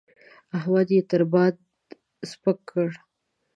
[0.57, 1.55] احمد يې تر باد
[2.29, 2.89] سپک کړ.